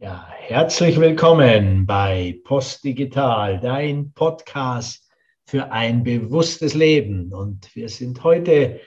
[0.00, 5.10] Ja, herzlich willkommen bei Postdigital, dein Podcast
[5.44, 7.34] für ein bewusstes Leben.
[7.34, 8.80] Und wir sind heute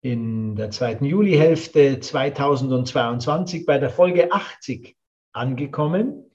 [0.00, 4.96] in der zweiten Julihälfte 2022 bei der Folge 80
[5.32, 6.32] angekommen.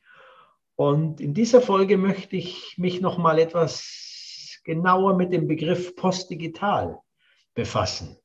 [0.77, 6.99] Und in dieser Folge möchte ich mich noch mal etwas genauer mit dem Begriff Postdigital
[7.53, 8.17] befassen.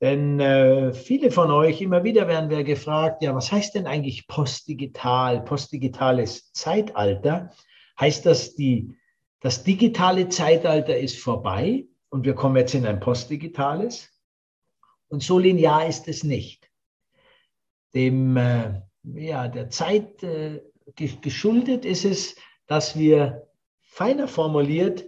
[0.00, 4.28] Denn äh, viele von euch, immer wieder werden wir gefragt, ja, was heißt denn eigentlich
[4.28, 7.50] postdigital, postdigitales Zeitalter?
[7.98, 8.94] Heißt das, die,
[9.40, 14.10] das digitale Zeitalter ist vorbei und wir kommen jetzt in ein postdigitales?
[15.08, 16.68] Und so linear ist es nicht.
[17.94, 18.82] Dem, äh,
[19.14, 20.60] ja, der Zeit äh,
[20.94, 23.48] geschuldet ist es, dass wir
[23.80, 25.06] feiner formuliert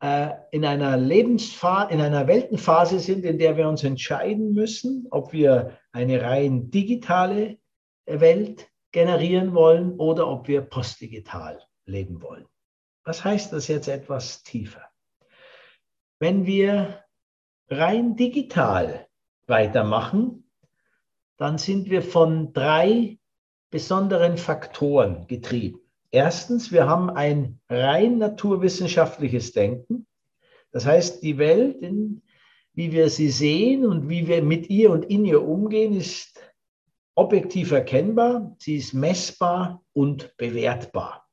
[0.00, 5.76] in einer Lebensphase, in einer Weltenphase sind, in der wir uns entscheiden müssen, ob wir
[5.92, 7.58] eine rein digitale
[8.06, 12.46] Welt generieren wollen oder ob wir postdigital leben wollen.
[13.04, 14.82] Was heißt das jetzt etwas tiefer?
[16.20, 17.04] Wenn wir
[17.68, 19.08] rein digital
[19.46, 20.50] weitermachen,
[21.38, 23.18] dann sind wir von drei
[23.70, 25.80] besonderen Faktoren getrieben.
[26.10, 30.06] Erstens, wir haben ein rein naturwissenschaftliches Denken.
[30.72, 32.22] Das heißt, die Welt, in,
[32.72, 36.40] wie wir sie sehen und wie wir mit ihr und in ihr umgehen, ist
[37.14, 41.26] objektiv erkennbar, sie ist messbar und bewertbar.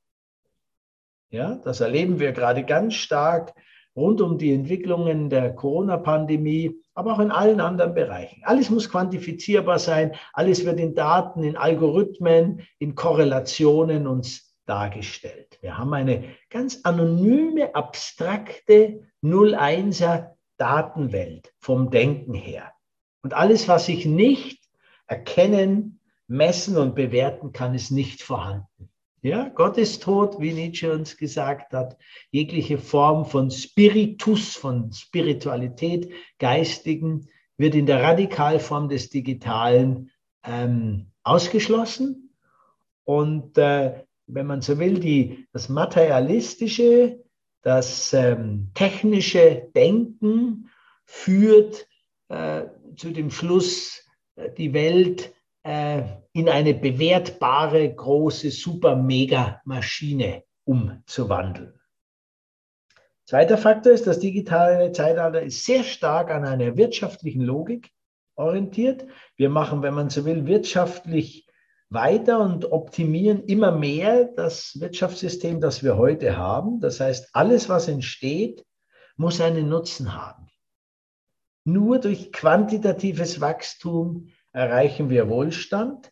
[1.30, 3.54] Ja, das erleben wir gerade ganz stark
[3.96, 8.42] rund um die Entwicklungen der Corona-Pandemie, aber auch in allen anderen Bereichen.
[8.44, 15.58] Alles muss quantifizierbar sein, alles wird in Daten, in Algorithmen, in Korrelationen uns dargestellt.
[15.62, 22.72] Wir haben eine ganz anonyme, abstrakte 0-1er Datenwelt vom Denken her.
[23.22, 24.60] Und alles, was ich nicht
[25.08, 28.90] erkennen, messen und bewerten kann, ist nicht vorhanden.
[29.22, 31.98] Ja, Gott ist tot, wie Nietzsche uns gesagt hat.
[32.30, 37.28] Jegliche Form von Spiritus, von Spiritualität, Geistigen,
[37.58, 40.12] wird in der Radikalform des Digitalen
[40.44, 42.36] ähm, ausgeschlossen.
[43.04, 47.24] Und äh, wenn man so will, die, das materialistische,
[47.62, 50.70] das ähm, technische Denken
[51.06, 51.88] führt
[52.30, 52.64] äh,
[52.96, 54.04] zu dem Schluss,
[54.36, 56.04] äh, die Welt äh,
[56.34, 61.80] in eine bewertbare, große, super, mega Maschine umzuwandeln.
[63.26, 67.92] Zweiter Faktor ist, das digitale Zeitalter ist sehr stark an einer wirtschaftlichen Logik
[68.36, 69.06] orientiert.
[69.36, 71.45] Wir machen, wenn man so will, wirtschaftlich
[71.96, 76.80] weiter und optimieren immer mehr das Wirtschaftssystem, das wir heute haben.
[76.80, 78.64] Das heißt, alles, was entsteht,
[79.18, 80.48] muss einen Nutzen haben.
[81.64, 86.12] Nur durch quantitatives Wachstum erreichen wir Wohlstand.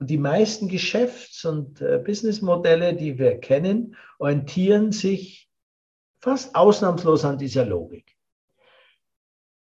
[0.00, 5.48] Und die meisten Geschäfts- und äh, Businessmodelle, die wir kennen, orientieren sich
[6.18, 8.16] fast ausnahmslos an dieser Logik.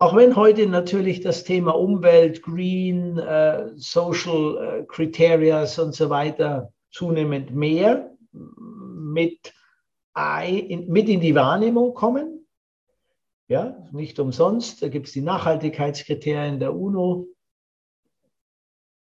[0.06, 6.72] Auch wenn heute natürlich das Thema Umwelt, Green, äh, Social äh, Criteria und so weiter
[6.92, 9.52] zunehmend mehr mit,
[10.46, 12.46] in, mit in die Wahrnehmung kommen.
[13.48, 14.84] Ja, nicht umsonst.
[14.84, 17.26] Da gibt es die Nachhaltigkeitskriterien der UNO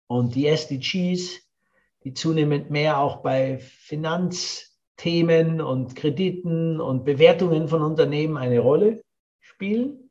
[0.07, 1.41] und die SDGs,
[2.05, 9.03] die zunehmend mehr auch bei Finanzthemen und Krediten und Bewertungen von Unternehmen eine Rolle
[9.41, 10.02] spielen.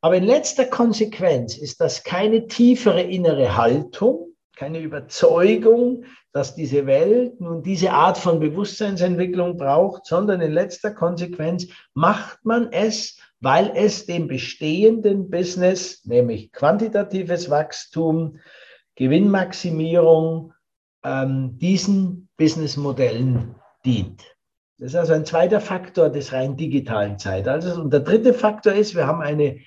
[0.00, 7.40] Aber in letzter Konsequenz ist das keine tiefere innere Haltung, keine Überzeugung, dass diese Welt
[7.40, 14.06] nun diese Art von Bewusstseinsentwicklung braucht, sondern in letzter Konsequenz macht man es, weil es
[14.06, 18.38] dem bestehenden Business, nämlich quantitatives Wachstum,
[18.96, 20.52] Gewinnmaximierung,
[21.04, 24.22] ähm, diesen Businessmodellen dient.
[24.78, 27.76] Das ist also ein zweiter Faktor des rein digitalen Zeitalters.
[27.76, 29.60] Und der dritte Faktor ist, wir haben eine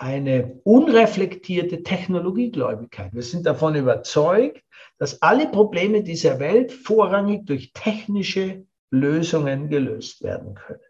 [0.00, 3.12] eine unreflektierte Technologiegläubigkeit.
[3.12, 4.62] Wir sind davon überzeugt,
[4.98, 10.80] dass alle Probleme dieser Welt vorrangig durch technische Lösungen gelöst werden können.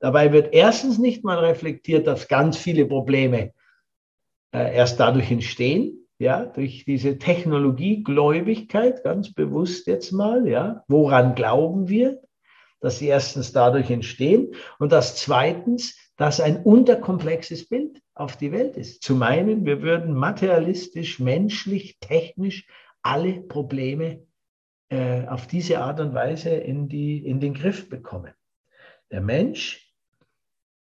[0.00, 3.52] Dabei wird erstens nicht mal reflektiert, dass ganz viele Probleme
[4.52, 11.88] äh, erst dadurch entstehen, ja, durch diese Technologiegläubigkeit, ganz bewusst jetzt mal, ja, woran glauben
[11.88, 12.20] wir,
[12.80, 18.76] dass sie erstens dadurch entstehen und dass zweitens das ein unterkomplexes Bild auf die Welt
[18.76, 19.02] ist.
[19.02, 22.66] Zu meinen, wir würden materialistisch, menschlich, technisch
[23.02, 24.26] alle Probleme
[24.90, 28.32] äh, auf diese Art und Weise in, die, in den Griff bekommen.
[29.10, 29.92] Der Mensch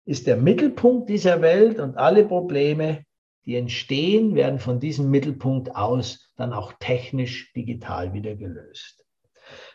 [0.07, 3.05] ist der Mittelpunkt dieser Welt und alle Probleme
[3.47, 9.05] die entstehen, werden von diesem Mittelpunkt aus dann auch technisch digital wieder gelöst.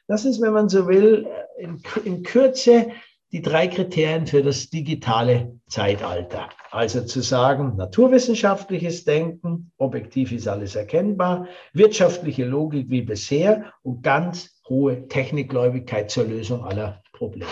[0.08, 1.28] Das ist, wenn man so will,
[1.60, 2.92] in, in Kürze
[3.32, 6.50] die drei Kriterien für das digitale Zeitalter.
[6.72, 14.62] Also zu sagen, naturwissenschaftliches Denken, objektiv ist alles erkennbar, wirtschaftliche Logik wie bisher und ganz
[14.68, 17.50] hohe Technikgläubigkeit zur Lösung aller Probleme.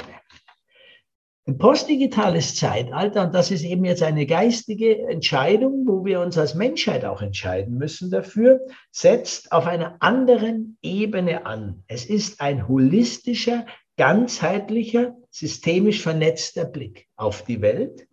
[1.48, 6.56] Ein postdigitales Zeitalter, und das ist eben jetzt eine geistige Entscheidung, wo wir uns als
[6.56, 8.60] Menschheit auch entscheiden müssen dafür,
[8.92, 11.84] setzt auf einer anderen Ebene an.
[11.88, 13.66] Es ist ein holistischer,
[13.96, 18.08] ganzheitlicher, systemisch vernetzter Blick auf die Welt.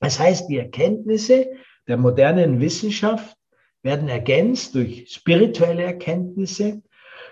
[0.00, 1.50] Das heißt, die Erkenntnisse
[1.88, 3.36] der modernen Wissenschaft
[3.82, 6.82] werden ergänzt durch spirituelle Erkenntnisse,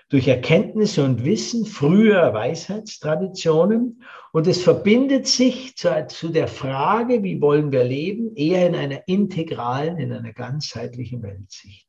[0.09, 7.41] durch Erkenntnisse und Wissen früher Weisheitstraditionen und es verbindet sich zu, zu, der Frage, wie
[7.41, 11.87] wollen wir leben, eher in einer integralen, in einer ganzheitlichen Weltsicht.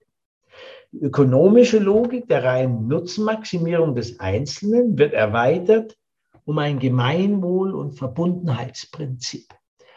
[0.92, 5.98] Die ökonomische Logik der reinen Nutzenmaximierung des Einzelnen wird erweitert
[6.46, 9.48] um ein Gemeinwohl- und Verbundenheitsprinzip.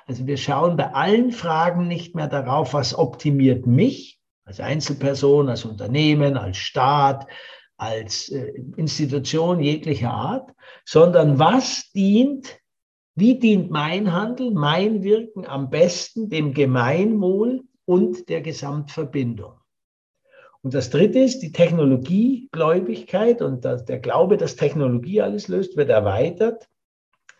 [0.06, 5.64] Also wir schauen bei allen Fragen nicht mehr darauf, was optimiert mich als Einzelperson, als
[5.64, 7.26] Unternehmen, als Staat,
[7.76, 10.50] als äh, Institution jeglicher Art,
[10.84, 12.58] sondern was dient,
[13.14, 19.54] wie dient mein Handeln, mein Wirken am besten dem Gemeinwohl und der Gesamtverbindung.
[20.64, 26.70] Und das dritte ist die Technologiegläubigkeit und der Glaube, dass Technologie alles löst, wird erweitert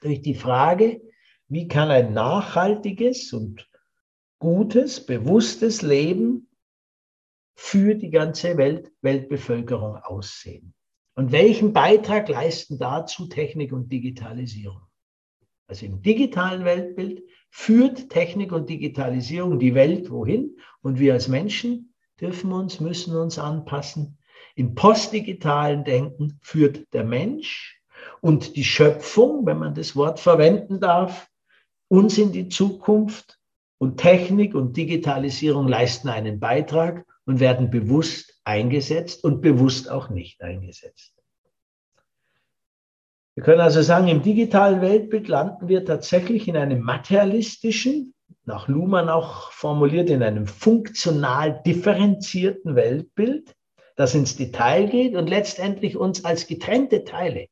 [0.03, 1.01] durch die Frage,
[1.49, 3.67] wie kann ein nachhaltiges und
[4.39, 6.51] gutes, bewusstes Leben
[7.57, 10.75] für die ganze Welt, Weltbevölkerung aussehen?
[11.15, 14.83] Und welchen Beitrag leisten dazu Technik und Digitalisierung?
[15.67, 21.94] Also im digitalen Weltbild führt Technik und Digitalisierung die Welt wohin und wir als Menschen
[22.21, 24.19] dürfen uns, müssen uns anpassen.
[24.55, 27.81] Im postdigitalen Denken führt der Mensch
[28.21, 31.29] und die Schöpfung, wenn man das Wort verwenden darf,
[31.89, 33.39] uns in die Zukunft
[33.79, 40.43] und Technik und Digitalisierung leisten einen Beitrag und werden bewusst eingesetzt und bewusst auch nicht
[40.43, 41.15] eingesetzt.
[43.35, 48.15] Wir können also sagen, im digitalen Weltbild landen wir tatsächlich in einem materialistischen,
[48.45, 53.55] nach Luhmann auch formuliert, in einem funktional differenzierten Weltbild,
[53.97, 57.47] das ins Detail geht und letztendlich uns als getrennte Teile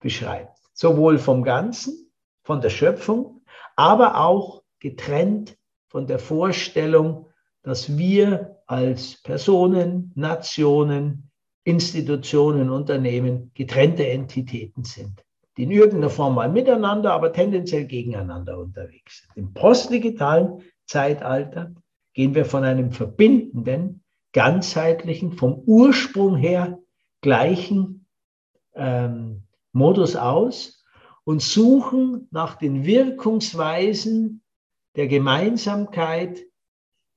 [0.00, 0.58] beschreibt.
[0.72, 2.12] Sowohl vom Ganzen,
[2.42, 3.44] von der Schöpfung,
[3.76, 5.56] aber auch getrennt
[5.86, 7.28] von der Vorstellung,
[7.62, 11.30] dass wir als Personen, Nationen,
[11.64, 15.22] Institutionen, Unternehmen getrennte Entitäten sind
[15.56, 19.36] die in irgendeiner Form mal miteinander, aber tendenziell gegeneinander unterwegs sind.
[19.36, 21.74] Im postdigitalen Zeitalter
[22.14, 24.02] gehen wir von einem verbindenden,
[24.32, 26.78] ganzheitlichen, vom Ursprung her
[27.20, 28.06] gleichen
[28.74, 30.84] ähm, Modus aus
[31.24, 34.42] und suchen nach den Wirkungsweisen
[34.96, 36.42] der Gemeinsamkeit,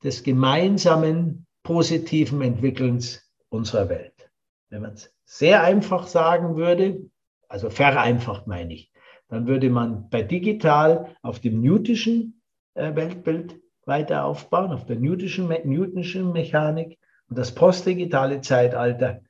[0.03, 4.29] des gemeinsamen positiven Entwickelns unserer Welt.
[4.69, 7.09] Wenn man es sehr einfach sagen würde,
[7.55, 8.91] also vereinfacht meine ich,
[9.29, 12.41] dann würde man bei digital auf dem Newtonschen
[12.73, 13.55] äh, Weltbild
[13.85, 16.99] weiter aufbauen, auf der Newtonschen, Newtonschen Mechanik.
[17.29, 19.21] Und das postdigitale Zeitalter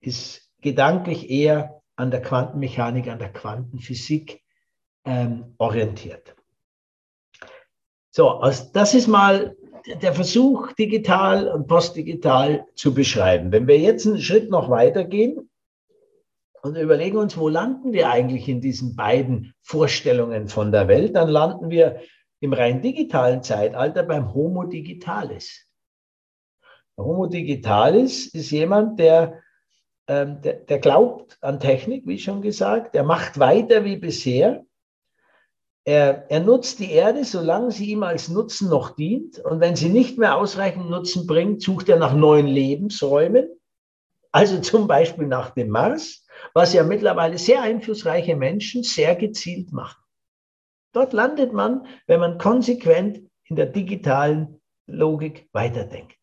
[0.00, 4.42] ist gedanklich eher an der Quantenmechanik, an der Quantenphysik
[5.04, 6.34] ähm, orientiert.
[8.10, 9.56] So, also das ist mal
[10.02, 13.52] der Versuch, digital und postdigital zu beschreiben.
[13.52, 15.47] Wenn wir jetzt einen Schritt noch weitergehen
[16.68, 21.28] und überlegen uns, wo landen wir eigentlich in diesen beiden Vorstellungen von der Welt, dann
[21.28, 22.00] landen wir
[22.40, 25.66] im rein digitalen Zeitalter beim Homo Digitalis.
[26.96, 29.40] Der Homo Digitalis ist jemand, der,
[30.06, 34.64] ähm, der, der glaubt an Technik, wie schon gesagt, der macht weiter wie bisher.
[35.84, 39.38] Er, er nutzt die Erde, solange sie ihm als Nutzen noch dient.
[39.38, 43.48] Und wenn sie nicht mehr ausreichend Nutzen bringt, sucht er nach neuen Lebensräumen.
[44.32, 50.02] Also zum Beispiel nach dem Mars was ja mittlerweile sehr einflussreiche Menschen sehr gezielt machen.
[50.92, 56.16] Dort landet man, wenn man konsequent in der digitalen Logik weiterdenkt.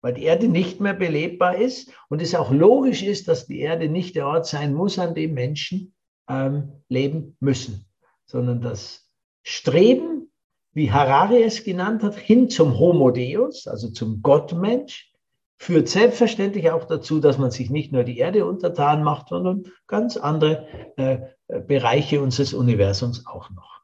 [0.00, 3.88] Weil die Erde nicht mehr belebbar ist und es auch logisch ist, dass die Erde
[3.88, 5.94] nicht der Ort sein muss, an dem Menschen
[6.28, 7.86] ähm, leben müssen,
[8.26, 9.08] sondern das
[9.42, 10.30] Streben,
[10.72, 15.12] wie Harari es genannt hat, hin zum Homo Deus, also zum Gottmensch,
[15.58, 20.16] führt selbstverständlich auch dazu, dass man sich nicht nur die Erde untertan macht, sondern ganz
[20.16, 21.18] andere äh,
[21.62, 23.82] Bereiche unseres Universums auch noch.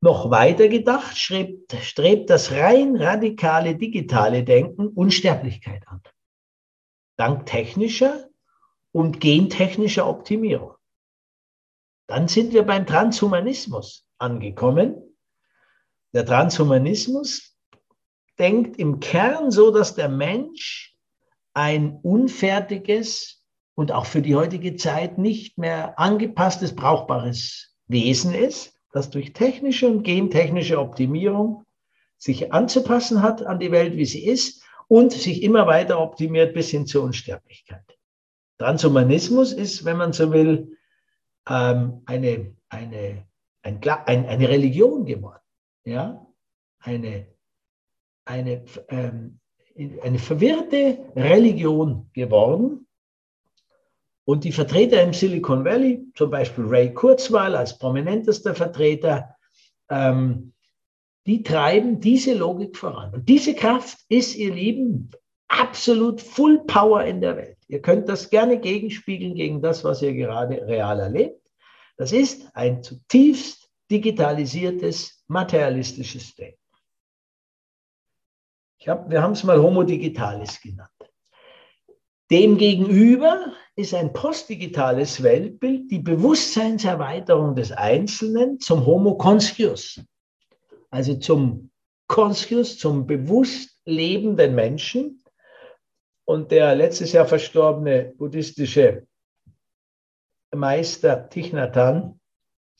[0.00, 6.02] Noch weiter gedacht strebt, strebt das rein radikale digitale Denken Unsterblichkeit an.
[7.16, 8.28] Dank technischer
[8.92, 10.74] und gentechnischer Optimierung.
[12.08, 15.16] Dann sind wir beim Transhumanismus angekommen.
[16.12, 17.55] Der Transhumanismus
[18.38, 20.94] denkt im Kern so, dass der Mensch
[21.54, 23.42] ein unfertiges
[23.74, 29.88] und auch für die heutige Zeit nicht mehr angepasstes, brauchbares Wesen ist, das durch technische
[29.88, 31.64] und gentechnische Optimierung
[32.18, 36.70] sich anzupassen hat an die Welt, wie sie ist und sich immer weiter optimiert bis
[36.70, 37.98] hin zur Unsterblichkeit.
[38.58, 40.76] Transhumanismus ist, wenn man so will,
[41.48, 43.26] ähm, eine, eine,
[43.62, 45.42] ein, ein, eine Religion geworden.
[45.84, 46.26] Ja?
[46.78, 47.26] Eine,
[48.26, 49.38] eine, ähm,
[50.02, 52.86] eine verwirrte Religion geworden.
[54.24, 59.36] Und die Vertreter im Silicon Valley, zum Beispiel Ray Kurzweil als prominentester Vertreter,
[59.88, 60.52] ähm,
[61.26, 63.14] die treiben diese Logik voran.
[63.14, 65.10] Und diese Kraft ist, ihr Lieben,
[65.48, 67.58] absolut Full Power in der Welt.
[67.68, 71.40] Ihr könnt das gerne gegenspiegeln gegen das, was ihr gerade real erlebt.
[71.96, 76.58] Das ist ein zutiefst digitalisiertes, materialistisches Denken.
[78.86, 80.90] Hab, wir haben es mal Homo Digitalis genannt.
[82.30, 90.00] Demgegenüber ist ein postdigitales Weltbild die Bewusstseinserweiterung des Einzelnen zum Homo conscius,
[90.90, 91.70] also zum
[92.08, 95.22] conscius, zum bewusst lebenden Menschen,
[96.26, 99.06] und der letztes Jahr verstorbene buddhistische
[100.52, 102.20] Meister Thich Nhat Hanh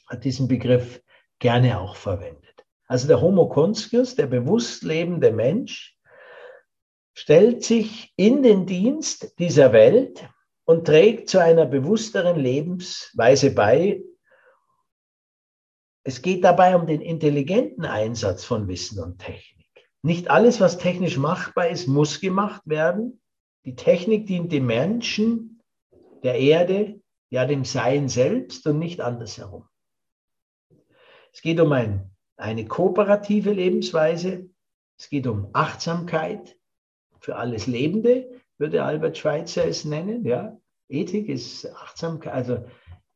[0.09, 1.01] hat diesen Begriff
[1.39, 2.46] gerne auch verwendet.
[2.87, 5.97] Also der Homo conscius, der bewusst lebende Mensch,
[7.15, 10.29] stellt sich in den Dienst dieser Welt
[10.65, 14.03] und trägt zu einer bewussteren Lebensweise bei.
[16.05, 19.67] Es geht dabei um den intelligenten Einsatz von Wissen und Technik.
[20.03, 23.21] Nicht alles, was technisch machbar ist, muss gemacht werden.
[23.65, 25.63] Die Technik dient dem Menschen,
[26.23, 27.01] der Erde,
[27.31, 29.69] ja dem Sein selbst und nicht andersherum.
[31.33, 34.49] Es geht um ein, eine kooperative Lebensweise.
[34.99, 36.57] Es geht um Achtsamkeit
[37.21, 40.25] für alles Lebende, würde Albert Schweitzer es nennen.
[40.25, 40.57] Ja?
[40.89, 42.65] Ethik ist Achtsamkeit, also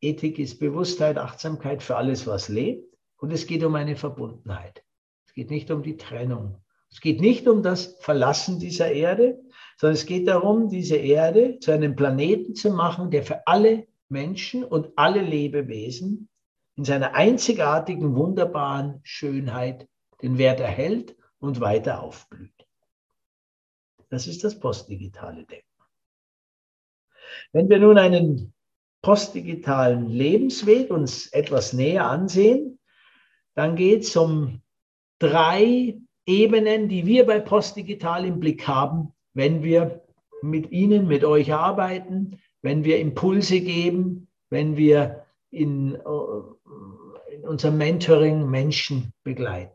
[0.01, 2.97] Ethik ist Bewusstheit, Achtsamkeit für alles, was lebt.
[3.19, 4.83] Und es geht um eine Verbundenheit.
[5.27, 6.57] Es geht nicht um die Trennung.
[6.91, 9.39] Es geht nicht um das Verlassen dieser Erde,
[9.77, 14.65] sondern es geht darum, diese Erde zu einem Planeten zu machen, der für alle Menschen
[14.65, 16.30] und alle Lebewesen
[16.77, 19.89] in seiner einzigartigen, wunderbaren Schönheit
[20.23, 22.67] den Wert erhält und weiter aufblüht.
[24.09, 25.67] Das ist das postdigitale Denken.
[27.53, 28.53] Wenn wir nun einen
[29.03, 32.79] postdigitalen Lebensweg uns etwas näher ansehen,
[33.55, 34.63] dann geht es um
[35.19, 40.05] drei Ebenen, die wir bei Postdigital im Blick haben, wenn wir
[40.43, 45.20] mit Ihnen, mit euch arbeiten, wenn wir Impulse geben, wenn wir
[45.51, 49.75] in, äh, in unserem Mentoring Menschen begleiten.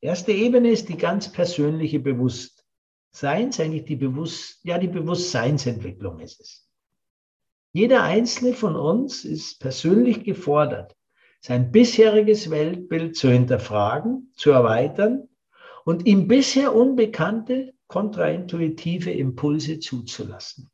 [0.00, 6.68] Erste Ebene ist die ganz persönliche Bewusstseins, eigentlich die Bewusst, ja, die Bewusstseinsentwicklung ist es.
[7.72, 10.96] Jeder einzelne von uns ist persönlich gefordert,
[11.40, 15.28] sein bisheriges Weltbild zu hinterfragen, zu erweitern
[15.84, 20.70] und ihm bisher unbekannte, kontraintuitive Impulse zuzulassen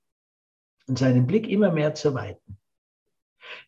[0.87, 2.59] und seinen Blick immer mehr zu weiten.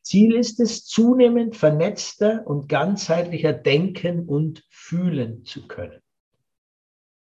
[0.03, 6.01] Ziel ist es, zunehmend vernetzter und ganzheitlicher denken und fühlen zu können.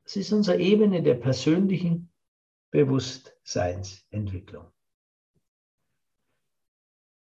[0.04, 2.10] Das ist unsere Ebene der persönlichen
[2.70, 4.66] Bewusstseinsentwicklung.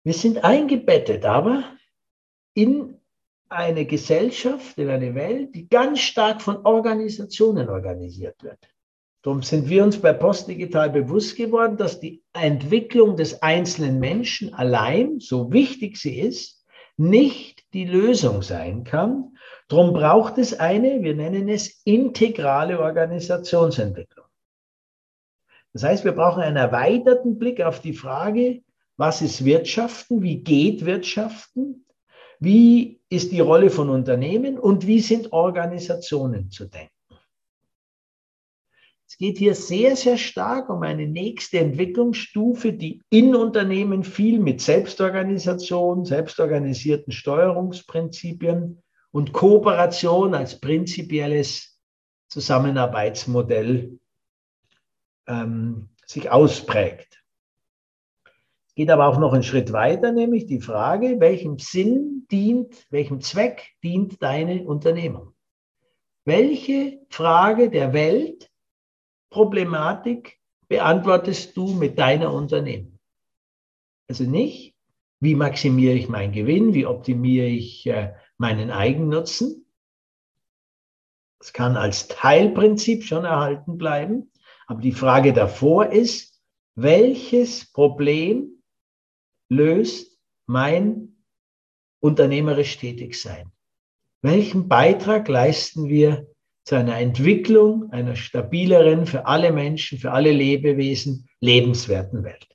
[0.04, 1.64] Wir sind eingebettet aber
[2.54, 3.00] in
[3.50, 8.60] eine Gesellschaft, in eine Welt, die ganz stark von Organisationen organisiert wird.
[9.22, 15.20] Darum sind wir uns bei Postdigital bewusst geworden, dass die Entwicklung des einzelnen Menschen allein,
[15.20, 19.38] so wichtig sie ist, nicht die Lösung sein kann.
[19.68, 24.26] Darum braucht es eine, wir nennen es integrale Organisationsentwicklung.
[25.74, 28.64] Das heißt, wir brauchen einen erweiterten Blick auf die Frage,
[28.98, 31.86] was ist Wirtschaften, wie geht Wirtschaften,
[32.40, 36.99] wie ist die Rolle von Unternehmen und wie sind Organisationen zu denken?
[39.10, 44.62] Es geht hier sehr, sehr stark um eine nächste Entwicklungsstufe, die in Unternehmen viel mit
[44.62, 51.80] Selbstorganisation, selbstorganisierten Steuerungsprinzipien und Kooperation als prinzipielles
[52.28, 53.98] Zusammenarbeitsmodell
[55.28, 57.20] ähm, sich ausprägt
[58.80, 63.74] geht aber auch noch einen Schritt weiter, nämlich die Frage, welchem Sinn dient, welchem Zweck
[63.84, 65.34] dient deine Unternehmung?
[66.24, 67.92] Welche Frage der
[69.30, 73.00] Weltproblematik beantwortest du mit deiner Unternehmung?
[74.08, 74.76] Also nicht,
[75.20, 79.66] wie maximiere ich meinen Gewinn, wie optimiere ich äh, meinen Eigennutzen.
[81.40, 84.32] Das kann als Teilprinzip schon erhalten bleiben,
[84.68, 86.42] aber die Frage davor ist,
[86.76, 88.64] welches Problem
[89.50, 90.18] löst
[90.48, 91.24] mein
[92.02, 93.52] unternehmerisch Tätigsein?
[94.22, 96.28] Welchen Beitrag leisten wir
[96.64, 102.48] zu einer Entwicklung einer stabileren, für alle Menschen, für alle Lebewesen lebenswerten Welt?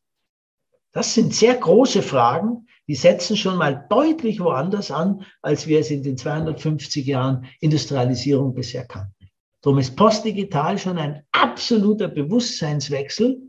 [0.92, 5.90] Das sind sehr große Fragen, die setzen schon mal deutlich woanders an, als wir es
[5.90, 9.30] in den 250 Jahren Industrialisierung bisher kannten.
[9.62, 13.40] Darum ist postdigital schon ein absoluter Bewusstseinswechsel,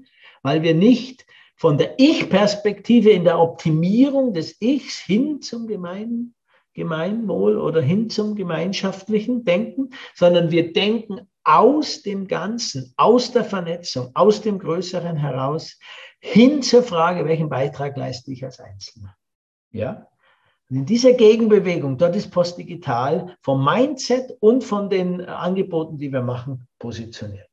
[0.44, 1.26] weil wir nicht
[1.58, 6.35] von der Ich-Perspektive in der Optimierung des Ichs hin zum Gemein,
[6.76, 14.12] Gemeinwohl oder hin zum gemeinschaftlichen Denken, sondern wir denken aus dem Ganzen, aus der Vernetzung,
[14.14, 15.80] aus dem Größeren heraus,
[16.20, 19.16] hin zur Frage, welchen Beitrag leiste ich als Einzelner.
[19.72, 20.08] Ja?
[20.70, 26.22] Und in dieser Gegenbewegung, dort ist Postdigital vom Mindset und von den Angeboten, die wir
[26.22, 27.50] machen, positioniert.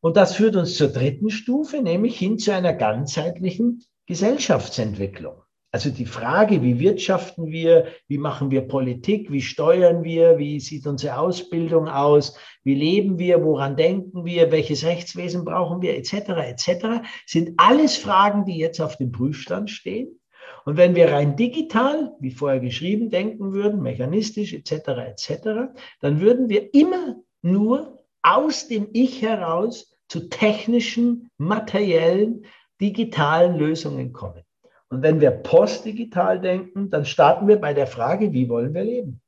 [0.00, 5.43] Und das führt uns zur dritten Stufe, nämlich hin zu einer ganzheitlichen Gesellschaftsentwicklung.
[5.74, 10.86] Also die Frage, wie wirtschaften wir, wie machen wir Politik, wie steuern wir, wie sieht
[10.86, 16.12] unsere Ausbildung aus, wie leben wir, woran denken wir, welches Rechtswesen brauchen wir, etc.,
[16.46, 20.20] etc., sind alles Fragen, die jetzt auf dem Prüfstand stehen.
[20.64, 26.48] Und wenn wir rein digital, wie vorher geschrieben, denken würden, mechanistisch, etc., etc., dann würden
[26.48, 32.44] wir immer nur aus dem Ich heraus zu technischen, materiellen,
[32.80, 34.44] digitalen Lösungen kommen.
[34.94, 39.20] Und wenn wir postdigital denken, dann starten wir bei der Frage, wie wollen wir leben?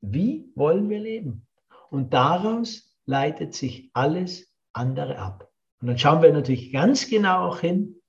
[0.00, 1.46] Wie wollen wir leben?
[1.90, 5.48] Und daraus leitet sich alles andere ab.
[5.80, 8.02] Und dann schauen wir natürlich ganz genau auch hin,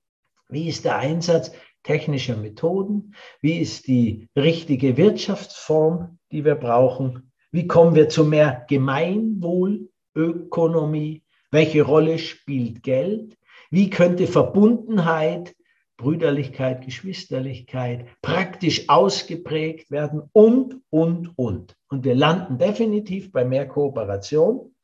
[0.50, 1.52] wie ist der Einsatz
[1.84, 8.66] technischer Methoden, wie ist die richtige Wirtschaftsform, die wir brauchen, wie kommen wir zu mehr
[8.68, 13.38] Gemeinwohlökonomie, welche Rolle spielt Geld?
[13.70, 15.54] Wie könnte Verbundenheit,
[15.98, 21.76] Brüderlichkeit, Geschwisterlichkeit praktisch ausgeprägt werden und, und, und.
[21.90, 24.76] Und wir landen definitiv bei mehr Kooperation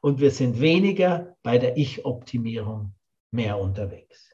[0.00, 2.94] und wir sind weniger bei der Ich-Optimierung
[3.30, 4.28] mehr unterwegs.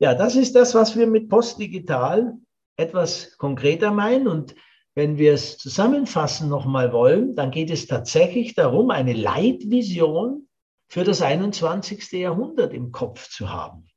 [0.00, 2.34] Ja, das ist das, was wir mit Postdigital
[2.76, 4.26] etwas konkreter meinen.
[4.26, 4.54] Und
[4.94, 10.48] wenn wir es zusammenfassen nochmal wollen, dann geht es tatsächlich darum, eine Leitvision
[10.88, 12.10] für das 21.
[12.12, 13.90] Jahrhundert im Kopf zu haben.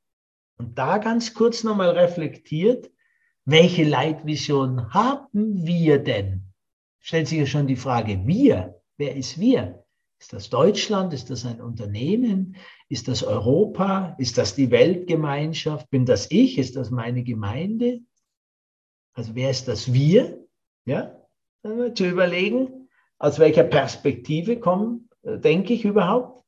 [0.58, 2.92] Und da ganz kurz nochmal reflektiert,
[3.46, 6.44] welche Leitvision haben wir denn?
[7.00, 9.84] Stellt sich ja schon die Frage, wir, wer ist wir?
[10.20, 11.14] Ist das Deutschland?
[11.14, 12.56] Ist das ein Unternehmen?
[12.88, 14.16] Ist das Europa?
[14.20, 15.90] Ist das die Weltgemeinschaft?
[15.90, 16.58] Bin das ich?
[16.58, 18.00] Ist das meine Gemeinde?
[19.14, 20.48] Also wer ist das wir?
[20.86, 21.20] Ja,
[21.96, 22.90] zu überlegen,
[23.20, 26.43] aus welcher Perspektive kommen, äh, denke ich überhaupt.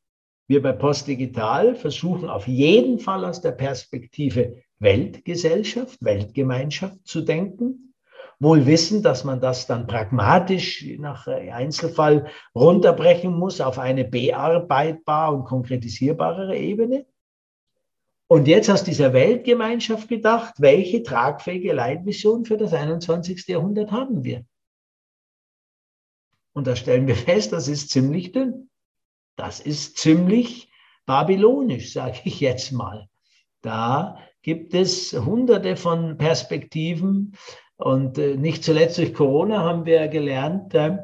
[0.48, 7.94] Wir bei Postdigital versuchen auf jeden Fall aus der Perspektive Weltgesellschaft, Weltgemeinschaft zu denken.
[8.40, 15.46] Wohl wissen, dass man das dann pragmatisch nach Einzelfall runterbrechen muss auf eine bearbeitbar und
[15.46, 17.06] konkretisierbare Ebene.
[18.28, 23.48] Und jetzt aus dieser Weltgemeinschaft gedacht, welche tragfähige Leitvision für das 21.
[23.48, 24.46] Jahrhundert haben wir?
[26.54, 28.70] Und da stellen wir fest, das ist ziemlich dünn.
[29.36, 30.70] Das ist ziemlich
[31.06, 33.08] babylonisch, sage ich jetzt mal.
[33.62, 37.36] Da gibt es hunderte von Perspektiven
[37.78, 40.98] und äh, nicht zuletzt durch Corona haben wir gelernt, äh,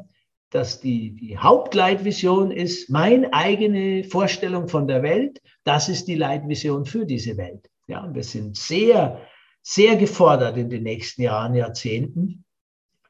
[0.52, 5.42] dass die, die Hauptleitvision ist meine eigene Vorstellung von der Welt.
[5.64, 7.70] Das ist die Leitvision für diese Welt.
[7.88, 9.22] Ja, wir sind sehr,
[9.62, 12.44] sehr gefordert in den nächsten Jahren, Jahrzehnten,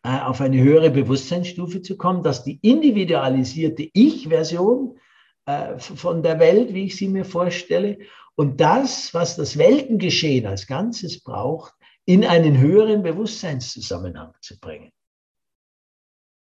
[0.04, 4.98] äh, auf eine höhere Bewusstseinsstufe zu kommen, dass die individualisierte Ich-Version
[5.46, 7.98] äh, von der Welt, wie ich sie mir vorstelle,
[8.36, 11.74] und das, was das Weltengeschehen als Ganzes braucht,
[12.06, 14.92] in einen höheren Bewusstseinszusammenhang zu bringen.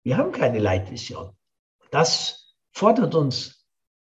[0.03, 1.35] Wir haben keine Leitvision.
[1.91, 3.67] Das fordert uns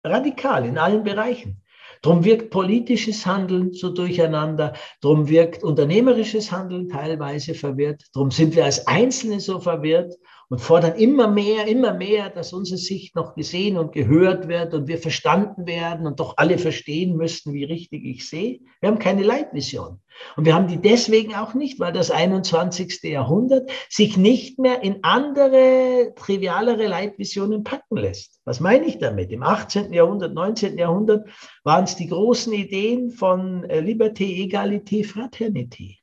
[0.05, 1.63] radikal in allen Bereichen.
[2.03, 8.65] Drum wirkt politisches Handeln so durcheinander, drum wirkt unternehmerisches Handeln teilweise verwirrt, drum sind wir
[8.65, 10.15] als Einzelne so verwirrt
[10.49, 14.87] und fordern immer mehr, immer mehr, dass unsere Sicht noch gesehen und gehört wird und
[14.87, 18.61] wir verstanden werden und doch alle verstehen müssten, wie richtig ich sehe.
[18.81, 20.01] Wir haben keine Leitvision.
[20.37, 23.03] Und wir haben die deswegen auch nicht, weil das 21.
[23.03, 28.41] Jahrhundert sich nicht mehr in andere, trivialere Leitvisionen packen lässt.
[28.45, 29.31] Was meine ich damit?
[29.33, 29.93] Im 18.
[29.93, 30.79] Jahrhundert, 19.
[30.79, 31.29] Jahrhundert
[31.65, 35.99] waren es die großen Ideen von äh, Liberté, Egalité, Fraternité.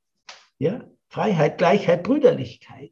[0.60, 0.84] Ja?
[1.08, 2.92] Freiheit, Gleichheit, Brüderlichkeit.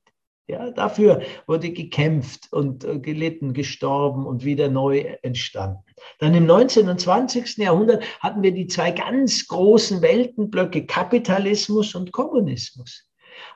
[0.51, 5.85] Ja, dafür wurde gekämpft und äh, gelitten, gestorben und wieder neu entstanden.
[6.19, 6.89] Dann im 19.
[6.89, 7.55] und 20.
[7.55, 13.07] Jahrhundert hatten wir die zwei ganz großen Weltenblöcke Kapitalismus und Kommunismus.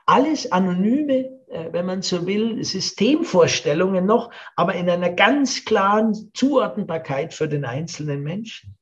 [0.06, 7.34] Alles anonyme, äh, wenn man so will, Systemvorstellungen noch, aber in einer ganz klaren Zuordnbarkeit
[7.34, 8.74] für den einzelnen Menschen.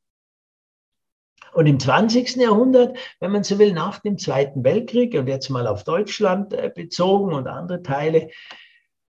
[1.54, 2.36] Und im 20.
[2.36, 6.70] Jahrhundert, wenn man so will, nach dem Zweiten Weltkrieg und jetzt mal auf Deutschland äh,
[6.74, 8.30] bezogen und andere Teile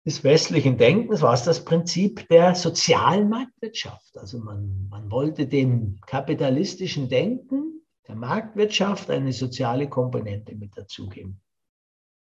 [0.05, 4.15] des westlichen Denkens, war es das Prinzip der sozialen Marktwirtschaft.
[4.17, 11.41] Also man, man wollte dem kapitalistischen Denken der Marktwirtschaft eine soziale Komponente mit dazugeben.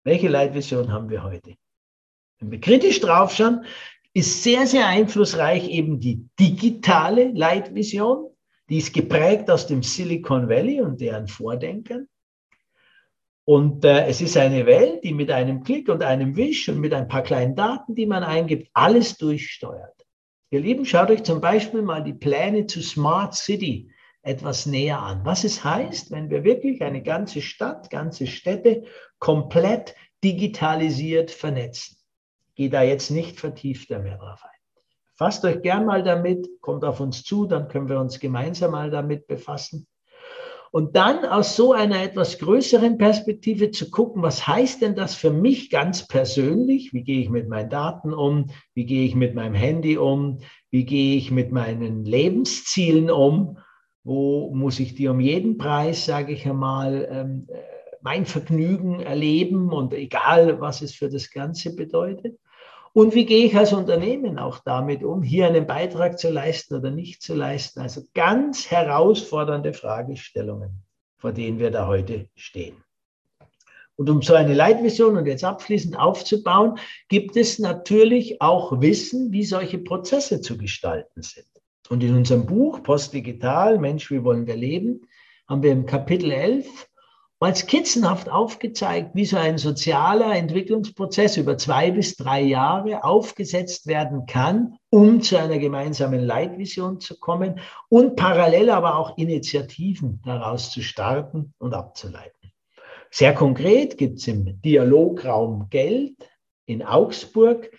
[0.05, 1.55] Welche Leitvision haben wir heute?
[2.39, 3.65] Wenn wir kritisch draufschauen,
[4.13, 8.29] ist sehr, sehr einflussreich eben die digitale Leitvision,
[8.69, 12.07] die ist geprägt aus dem Silicon Valley und deren Vordenkern.
[13.47, 16.93] Und äh, es ist eine Welt, die mit einem Klick und einem Wisch und mit
[16.93, 19.93] ein paar kleinen Daten, die man eingibt, alles durchsteuert.
[20.49, 23.91] Ihr Lieben, schaut euch zum Beispiel mal die Pläne zu Smart City
[24.23, 25.23] etwas näher an.
[25.23, 28.85] Was es heißt, wenn wir wirklich eine ganze Stadt, ganze Städte
[29.19, 31.97] komplett digitalisiert vernetzen.
[32.55, 34.54] Gehe da jetzt nicht vertiefter mehr drauf ein.
[35.17, 38.91] Fasst euch gern mal damit, kommt auf uns zu, dann können wir uns gemeinsam mal
[38.91, 39.87] damit befassen.
[40.71, 45.31] Und dann aus so einer etwas größeren Perspektive zu gucken, was heißt denn das für
[45.31, 46.91] mich ganz persönlich?
[46.91, 48.47] Wie gehe ich mit meinen Daten um?
[48.73, 50.39] Wie gehe ich mit meinem Handy um?
[50.71, 53.57] Wie gehe ich mit meinen Lebenszielen um?
[54.03, 57.47] Wo muss ich die um jeden Preis, sage ich einmal, ähm,
[58.01, 62.37] mein Vergnügen erleben und egal, was es für das Ganze bedeutet?
[62.95, 66.91] Und wie gehe ich als Unternehmen auch damit um, hier einen Beitrag zu leisten oder
[66.91, 67.81] nicht zu leisten?
[67.81, 70.81] Also ganz herausfordernde Fragestellungen,
[71.17, 72.77] vor denen wir da heute stehen.
[73.97, 76.79] Und um so eine Leitvision und jetzt abschließend aufzubauen,
[77.09, 81.47] gibt es natürlich auch Wissen, wie solche Prozesse zu gestalten sind.
[81.89, 85.01] Und in unserem Buch Postdigital, Mensch, wie wollen wir leben,
[85.49, 86.65] haben wir im Kapitel 11
[87.45, 94.25] mal skizzenhaft aufgezeigt, wie so ein sozialer Entwicklungsprozess über zwei bis drei Jahre aufgesetzt werden
[94.25, 100.81] kann, um zu einer gemeinsamen Leitvision zu kommen und parallel aber auch Initiativen daraus zu
[100.81, 102.51] starten und abzuleiten.
[103.11, 106.15] Sehr konkret gibt es im Dialograum Geld
[106.65, 107.69] in Augsburg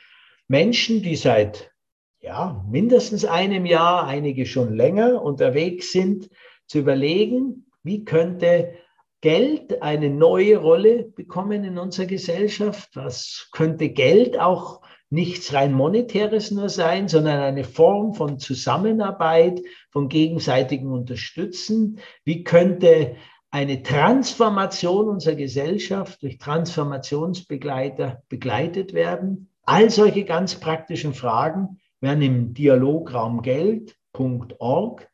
[0.46, 1.72] Menschen, die seit
[2.20, 6.30] ja, mindestens einem Jahr, einige schon länger unterwegs sind,
[6.68, 8.72] zu überlegen, wie könnte
[9.20, 12.90] Geld eine neue Rolle bekommen in unserer Gesellschaft?
[12.94, 20.08] Was könnte Geld auch nichts rein monetäres nur sein, sondern eine Form von Zusammenarbeit, von
[20.08, 22.00] gegenseitigem Unterstützen?
[22.24, 23.16] Wie könnte
[23.50, 29.50] eine Transformation unserer Gesellschaft durch Transformationsbegleiter begleitet werden?
[29.62, 35.08] All solche ganz praktischen Fragen werden im Dialograum Geld.org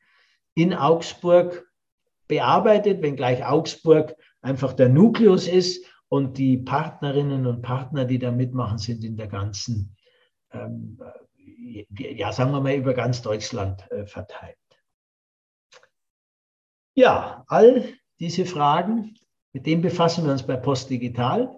[0.54, 1.71] in Augsburg
[2.32, 8.78] bearbeitet, wenngleich Augsburg einfach der Nukleus ist und die Partnerinnen und Partner, die da mitmachen,
[8.78, 9.94] sind in der ganzen,
[10.50, 10.98] ähm,
[11.98, 14.56] ja, sagen wir mal, über ganz Deutschland äh, verteilt.
[16.94, 17.84] Ja, all
[18.18, 19.14] diese Fragen,
[19.52, 21.54] mit denen befassen wir uns bei Postdigital.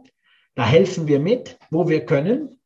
[0.57, 2.61] Da helfen wir mit, wo wir können,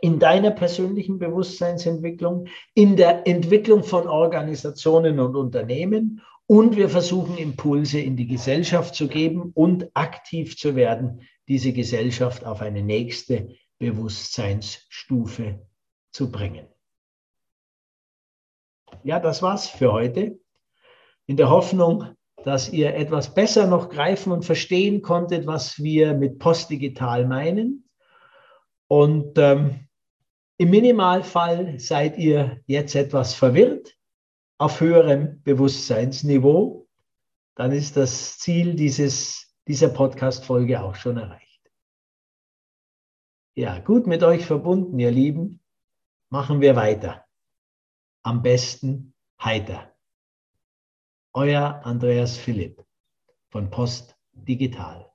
[0.00, 8.00] in deiner persönlichen Bewusstseinsentwicklung, in der Entwicklung von Organisationen und Unternehmen und wir versuchen Impulse
[8.00, 15.66] in die Gesellschaft zu geben und aktiv zu werden, diese Gesellschaft auf eine nächste Bewusstseinsstufe
[16.10, 16.66] zu bringen.
[19.04, 20.40] Ja, das war's für heute.
[21.26, 26.38] In der Hoffnung, dass ihr etwas besser noch greifen und verstehen konntet, was wir mit
[26.38, 27.90] postdigital meinen.
[28.86, 29.86] Und ähm,
[30.56, 33.97] im Minimalfall seid ihr jetzt etwas verwirrt
[34.58, 36.88] auf höherem Bewusstseinsniveau,
[37.54, 41.70] dann ist das Ziel dieses, dieser Podcast-Folge auch schon erreicht.
[43.54, 45.60] Ja, gut mit euch verbunden, ihr Lieben.
[46.28, 47.24] Machen wir weiter.
[48.22, 49.94] Am besten heiter.
[51.32, 52.84] Euer Andreas Philipp
[53.50, 55.07] von Post Digital.